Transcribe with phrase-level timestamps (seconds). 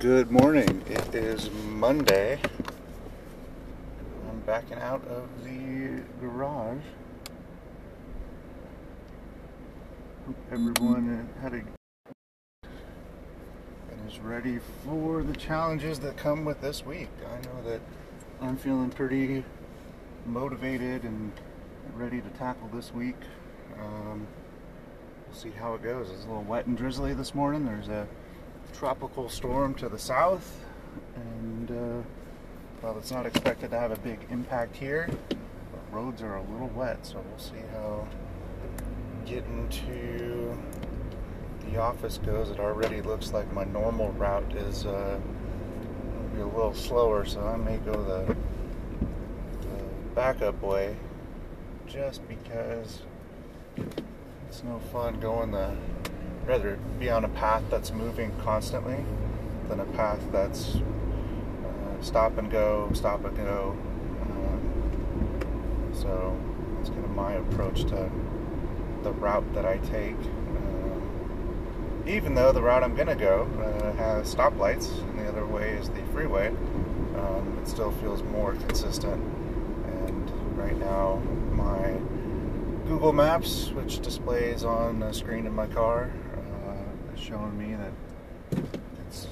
[0.00, 0.82] Good morning.
[0.90, 2.38] It is Monday.
[4.28, 6.82] I'm backing out of the garage.
[10.26, 11.62] Hope everyone had a
[12.64, 17.08] and is ready for the challenges that come with this week.
[17.26, 17.80] I know that
[18.42, 19.44] I'm feeling pretty
[20.26, 21.32] motivated and
[21.94, 23.16] ready to tackle this week.
[23.80, 24.26] Um,
[25.26, 26.10] we'll see how it goes.
[26.10, 27.64] It's a little wet and drizzly this morning.
[27.64, 28.06] There's a
[28.72, 30.64] tropical storm to the south,
[31.16, 32.02] and uh,
[32.80, 35.36] while it's not expected to have a big impact here, the
[35.90, 38.06] roads are a little wet, so we'll see how
[39.26, 40.56] getting to
[41.70, 42.50] the office goes.
[42.50, 45.18] It already looks like my normal route is uh,
[46.34, 48.36] be a little slower, so I may go the,
[49.60, 50.96] the backup way
[51.86, 53.02] just because
[54.48, 55.74] it's no fun going the
[56.46, 59.04] rather be on a path that's moving constantly
[59.68, 63.76] than a path that's uh, stop and go, stop and go.
[64.22, 66.38] Um, so
[66.76, 68.10] that's kind of my approach to
[69.02, 70.16] the route that I take.
[70.16, 75.46] Um, even though the route I'm going to go uh, has stoplights and the other
[75.46, 76.48] way is the freeway,
[77.16, 79.22] um, it still feels more consistent.
[79.86, 81.96] And right now, my
[82.86, 86.10] Google Maps, which displays on the screen in my car,
[87.14, 87.92] is showing me that
[89.06, 89.26] it's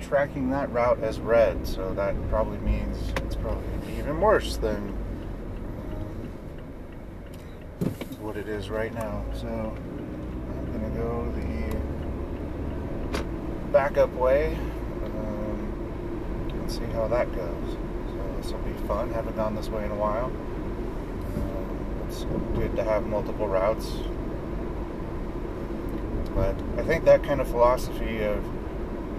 [0.00, 4.18] tracking that route as red, so that probably means it's probably going to be even
[4.18, 4.96] worse than
[5.92, 6.30] um,
[8.20, 9.22] what it is right now.
[9.34, 11.76] So I'm going to go the
[13.72, 14.54] backup way
[15.04, 17.76] um, and see how that goes.
[18.08, 19.12] So this will be fun.
[19.12, 20.32] Haven't gone this way in a while.
[22.08, 23.92] It's good to have multiple routes
[26.36, 28.44] but I think that kind of philosophy of,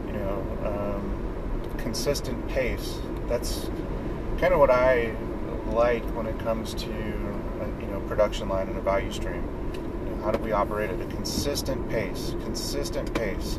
[0.06, 3.72] you know, um, consistent pace, that's
[4.38, 5.16] kind of what I
[5.72, 9.44] like when it comes to, a, you know, production line and a value stream.
[9.74, 13.58] You know, how do we operate at a consistent pace, consistent pace,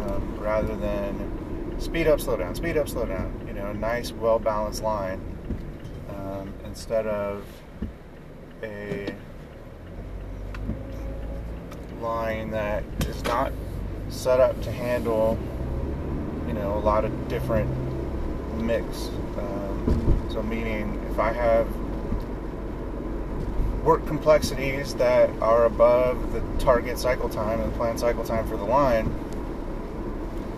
[0.00, 3.32] um, rather than speed up, slow down, speed up, slow down.
[3.46, 5.20] You know, a nice, well balanced line
[6.08, 7.44] um, instead of
[8.62, 9.14] a
[12.00, 13.52] line that is not
[14.08, 15.38] set up to handle,
[16.46, 17.68] you know, a lot of different
[18.60, 19.08] mix.
[19.36, 21.66] Um, so, meaning if I have
[23.84, 28.56] work complexities that are above the target cycle time and the planned cycle time for
[28.56, 29.06] the line,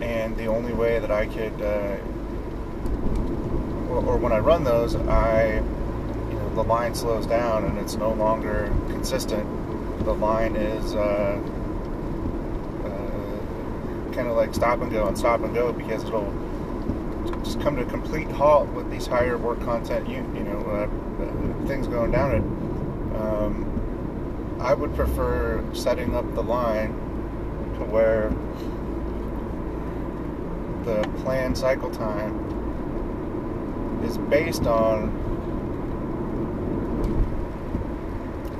[0.01, 1.97] and the only way that I could, uh,
[3.89, 5.61] or, when I run those, I,
[6.61, 9.47] the line slows down and it's no longer consistent
[10.05, 11.41] the line is uh,
[12.85, 16.31] uh, kind of like stop and go and stop and go because it'll
[17.43, 20.87] just come to a complete halt with these higher work content, you, you know, uh,
[21.23, 22.43] uh, things going down it.
[23.19, 26.89] Um, I would prefer setting up the line
[27.79, 28.29] to where
[30.85, 32.37] the planned cycle time
[34.05, 35.30] is based on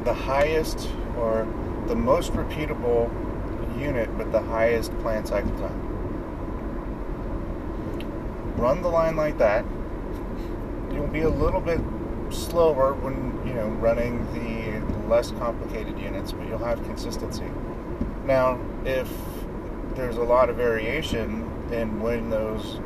[0.04, 1.48] the highest or
[1.88, 3.10] the most repeatable
[3.80, 5.88] unit with the highest planned cycle time.
[8.58, 9.66] Run the line like that.
[10.92, 11.80] You'll be a little bit
[12.30, 17.50] slower when you know running the less complicated units, but you'll have consistency.
[18.26, 19.12] Now, if
[19.96, 22.80] there's a lot of variation in when those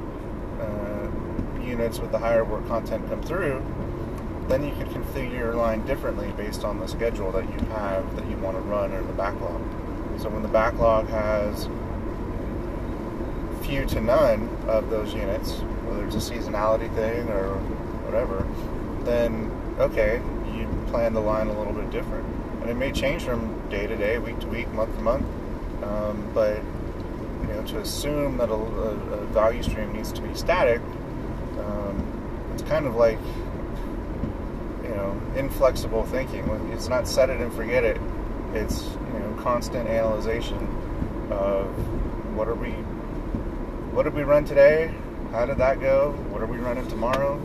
[0.60, 1.12] uh,
[1.62, 3.64] units with the higher work content come through,
[4.48, 8.26] then you can configure your line differently based on the schedule that you have that
[8.30, 9.62] you want to run or the backlog.
[10.20, 11.68] So when the backlog has
[13.66, 15.54] few to none of those units,
[15.88, 17.56] whether it's a seasonality thing or
[18.06, 18.48] whatever,
[19.04, 20.22] then okay,
[20.54, 22.26] you plan the line a little bit different.
[22.62, 25.26] And it may change from day to day, week to week, month to month.
[25.84, 26.58] Um, but
[27.42, 30.82] you know, to assume that a, a, a, value stream needs to be static,
[31.60, 33.20] um, it's kind of like
[34.96, 36.48] know, inflexible thinking.
[36.72, 38.00] It's not set it and forget it.
[38.54, 38.84] It's
[39.14, 40.58] you know constant analyzation
[41.32, 41.68] of
[42.36, 42.72] what are we,
[43.92, 44.94] what did we run today?
[45.32, 46.12] How did that go?
[46.30, 47.38] What are we running tomorrow?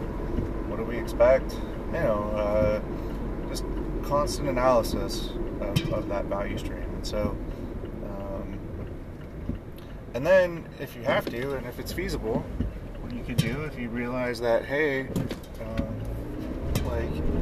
[0.68, 1.52] What do we expect?
[1.92, 3.64] You know, uh, just
[4.04, 5.30] constant analysis
[5.60, 6.82] of, of, that value stream.
[6.82, 7.36] And so,
[8.04, 8.58] um,
[10.14, 12.44] and then if you have to, and if it's feasible,
[13.00, 15.08] what you can do if you realize that hey.
[15.60, 15.90] Uh,
[16.90, 17.39] like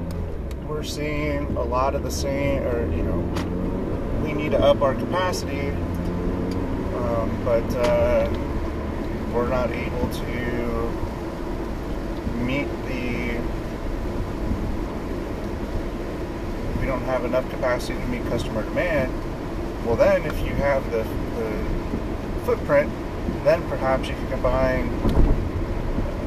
[0.68, 3.18] we're seeing a lot of the same, or you know,
[4.22, 8.28] we need to up our capacity, um, but uh,
[9.32, 10.90] we're not able to
[12.44, 13.38] meet the
[16.78, 19.10] we don't have enough capacity to meet customer demand,
[19.86, 21.02] well then if you have the,
[21.36, 22.92] the footprint,
[23.42, 24.90] then perhaps you can combine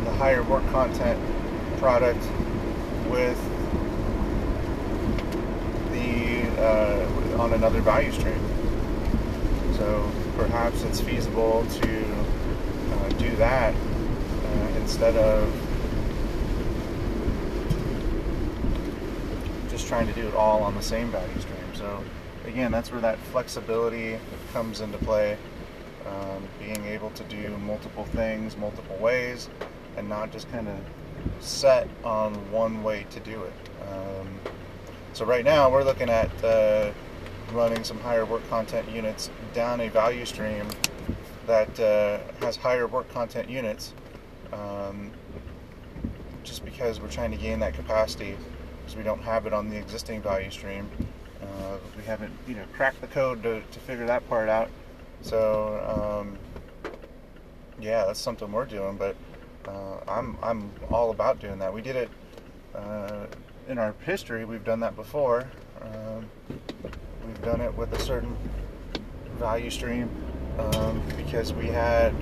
[0.04, 1.20] the higher work content
[1.78, 2.24] product
[3.08, 3.38] with
[5.92, 8.40] the uh, on another value stream.
[9.76, 12.06] So perhaps it's feasible to
[12.94, 15.52] uh, do that uh, instead of
[19.72, 21.58] just trying to do it all on the same value stream.
[21.74, 22.04] So
[22.46, 24.20] again, that's where that flexibility
[24.54, 25.36] comes into play.
[26.06, 29.50] Um, being able to do multiple things multiple ways
[29.98, 30.76] and not just kind of
[31.40, 33.54] set on one way to do it.
[33.88, 34.28] Um,
[35.14, 36.92] so right now we're looking at uh,
[37.52, 40.68] running some higher work content units down a value stream
[41.48, 43.94] that uh, has higher work content units
[44.54, 45.12] um,
[46.44, 48.38] just because we're trying to gain that capacity
[48.82, 50.90] because we don't have it on the existing value stream.
[51.42, 54.70] Uh, we haven't you know cracked the code to, to figure that part out.
[55.22, 56.38] So um,
[57.80, 59.16] yeah, that's something we're doing, but
[59.68, 61.74] uh, I'm I'm all about doing that.
[61.74, 62.10] We did it
[62.76, 63.26] uh,
[63.68, 64.46] in our history.
[64.46, 65.48] We've done that before.
[65.82, 66.30] Um,
[67.42, 68.36] done it with a certain
[69.38, 70.10] value stream
[70.60, 72.14] um, because we had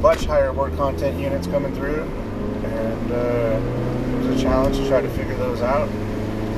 [0.00, 5.00] much higher work content units coming through, and uh, it was a challenge to try
[5.00, 5.88] to figure those out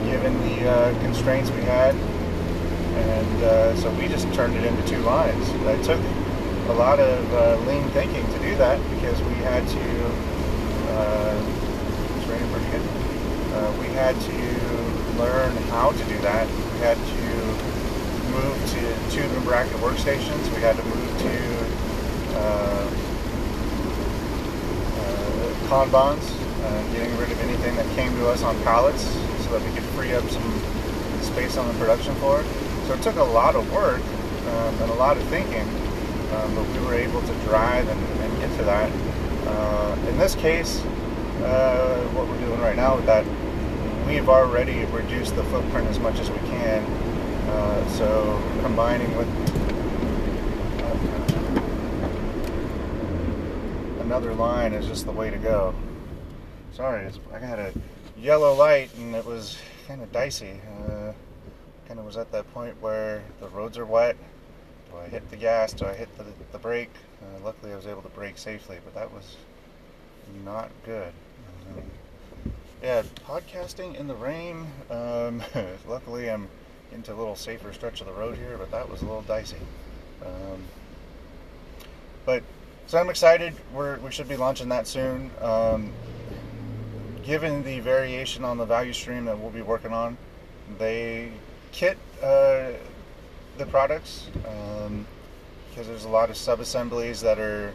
[0.07, 1.95] given the uh, constraints we had.
[1.95, 5.49] And uh, so we just turned it into two lines.
[5.67, 6.01] I took
[6.71, 10.07] a lot of uh, lean thinking to do that because we had to.
[10.89, 11.43] Uh,
[12.17, 13.16] it's raining pretty good.
[13.53, 16.47] Uh, we had to learn how to do that.
[16.49, 17.23] We had to
[18.31, 20.55] move to tube and bracket workstations.
[20.55, 22.91] We had to move to uh,
[25.01, 26.27] uh, Kanbans,
[26.65, 29.89] uh, getting rid of anything that came to us on pallets so that we could
[29.91, 30.61] free up some
[31.23, 32.45] space on the production floor.
[32.87, 35.67] So it took a lot of work um, and a lot of thinking
[36.33, 38.91] um, but we were able to drive and, and get to that.
[39.47, 40.83] Uh, in this case,
[41.43, 43.25] uh, what we're doing right now with that,
[44.07, 46.83] we've already reduced the footprint as much as we can.
[47.49, 49.29] Uh, so combining with
[50.81, 50.97] uh,
[54.03, 55.75] another line is just the way to go.
[56.73, 57.73] Sorry, I got a
[58.19, 60.61] yellow light and it was kind of dicey.
[60.89, 61.13] Uh,
[61.87, 64.17] kind of was at that point where the roads are wet
[64.97, 65.73] do I hit the gas?
[65.73, 66.91] Do I hit the, the brake?
[67.21, 69.37] Uh, luckily, I was able to brake safely, but that was
[70.45, 71.13] not good.
[71.75, 71.83] Um,
[72.83, 74.67] yeah, podcasting in the rain.
[74.91, 75.43] Um,
[75.89, 76.49] luckily, I'm
[76.93, 79.57] into a little safer stretch of the road here, but that was a little dicey.
[80.25, 80.63] Um,
[82.25, 82.43] but
[82.87, 83.55] so I'm excited.
[83.73, 85.31] We're, we should be launching that soon.
[85.41, 85.93] Um,
[87.25, 90.17] given the variation on the value stream that we'll be working on,
[90.79, 91.33] they
[91.73, 91.99] kit.
[92.23, 92.71] Uh,
[93.59, 95.07] the products um,
[95.71, 97.73] because there's a lot of sub-assemblies that are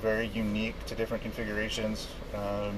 [0.00, 2.76] very unique to different configurations um,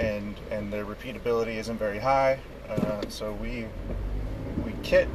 [0.00, 2.38] and and their repeatability isn't very high.
[2.68, 3.66] Uh, so we
[4.64, 5.08] we kit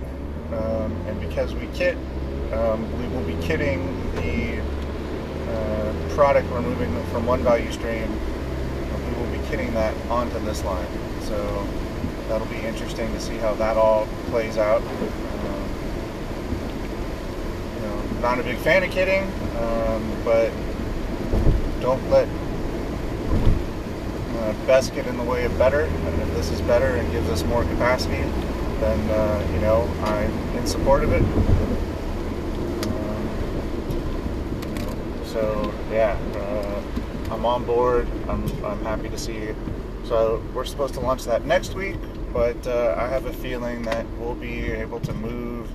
[0.52, 1.98] um, and because we kit
[2.54, 3.82] um, we will be kitting
[4.16, 4.62] the
[5.52, 10.64] uh, product we're moving from one value stream we will be kitting that onto this
[10.64, 10.88] line.
[11.22, 11.68] So
[12.28, 14.82] that'll be interesting to see how that all plays out.
[18.26, 19.22] Not a big fan of kitting,
[19.60, 20.50] um, but
[21.80, 22.28] don't let
[24.46, 25.82] uh, best get in the way of better.
[25.82, 28.22] And if this is better and gives us more capacity,
[28.80, 31.24] then uh, you know I'm in support of it.
[32.88, 33.30] Um,
[35.26, 36.82] so yeah, uh,
[37.34, 38.08] I'm on board.
[38.30, 39.38] I'm I'm happy to see.
[39.38, 39.56] It.
[40.06, 41.98] So we're supposed to launch that next week,
[42.34, 45.70] but uh, I have a feeling that we'll be able to move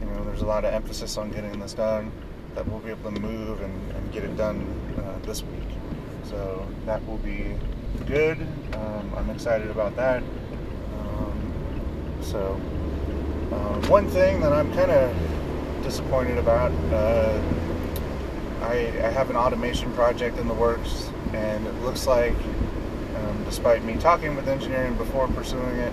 [0.00, 2.12] You know, there's a lot of emphasis on getting this done,
[2.54, 4.66] that we'll be able to move and, and get it done
[4.98, 5.68] uh, this week.
[6.24, 7.54] So that will be
[8.06, 8.38] good.
[8.74, 10.22] Um, I'm excited about that.
[10.98, 11.52] Um,
[12.20, 12.60] so
[13.52, 17.40] uh, one thing that I'm kind of disappointed about, uh,
[18.62, 18.72] I,
[19.04, 22.34] I, have an automation project in the works, and it looks like,
[23.16, 25.92] um, despite me talking with engineering before pursuing it,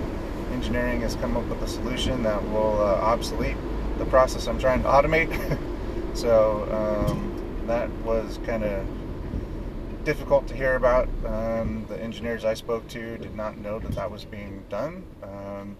[0.51, 3.57] engineering has come up with a solution that will uh, obsolete
[3.97, 5.29] the process I'm trying to automate.
[6.15, 6.67] so
[7.07, 8.85] um, that was kind of
[10.03, 11.07] difficult to hear about.
[11.25, 15.03] Um, the engineers I spoke to did not know that that was being done.
[15.21, 15.77] Um,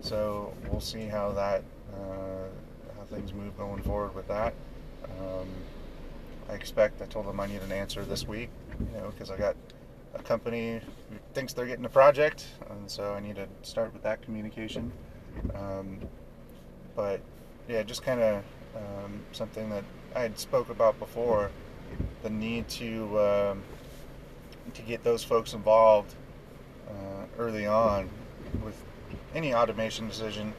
[0.00, 2.48] so we'll see how that uh,
[2.96, 4.54] how things move going forward with that.
[5.04, 5.48] Um,
[6.48, 7.02] I expect.
[7.02, 9.56] I told them I need an answer this week, you know, because I got
[10.14, 10.80] a company
[11.10, 14.92] who thinks they're getting a project, and so I need to start with that communication.
[15.54, 16.00] Um,
[16.94, 17.20] but
[17.68, 18.42] yeah, just kind of
[18.74, 21.50] um, something that I had spoke about before,
[22.26, 23.62] the need to um,
[24.74, 26.12] to get those folks involved
[26.88, 28.10] uh, early on
[28.64, 28.82] with
[29.32, 30.52] any automation decision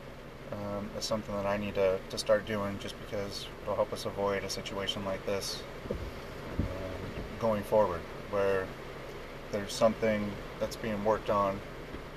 [0.54, 4.06] um, is something that I need to, to start doing just because it'll help us
[4.06, 5.98] avoid a situation like this um,
[7.38, 8.00] going forward
[8.32, 8.66] where
[9.52, 10.32] there's something
[10.62, 11.60] that's being worked on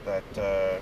[0.04, 0.78] that uh,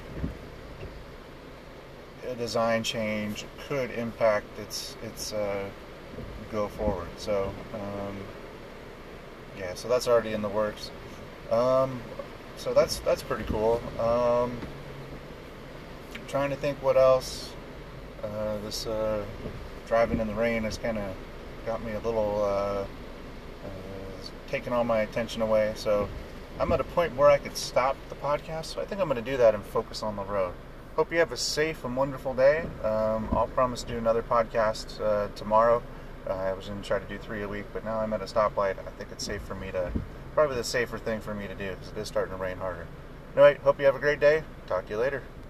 [2.31, 5.65] a design change could impact its its uh,
[6.53, 7.09] go forward.
[7.17, 8.17] So um,
[9.59, 10.91] yeah, so that's already in the works.
[11.50, 12.00] Um,
[12.57, 13.81] so that's that's pretty cool.
[13.99, 14.59] Um,
[16.27, 17.50] trying to think what else.
[18.23, 19.25] Uh, this uh,
[19.87, 21.15] driving in the rain has kind of
[21.65, 22.85] got me a little uh,
[23.65, 25.73] uh, all my attention away.
[25.77, 26.09] So
[26.59, 28.67] I'm at a point where I could stop the podcast.
[28.67, 30.55] So I think I'm going to do that and focus on the road.
[30.97, 32.65] Hope you have a safe and wonderful day.
[32.83, 35.83] Um, I'll promise to do another podcast uh, tomorrow.
[36.28, 38.20] Uh, I was going to try to do three a week, but now I'm at
[38.20, 38.78] a stoplight.
[38.78, 39.90] I think it's safe for me to,
[40.35, 42.87] probably the safer thing for me to do because it is starting to rain harder.
[43.35, 44.42] Anyway, hope you have a great day.
[44.66, 45.23] Talk to you later.